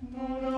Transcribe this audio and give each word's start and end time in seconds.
No, 0.00 0.38
no. 0.42 0.57